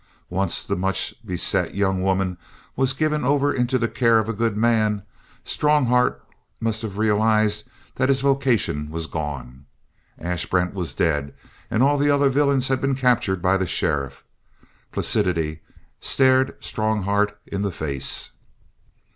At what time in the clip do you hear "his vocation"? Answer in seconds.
8.09-8.89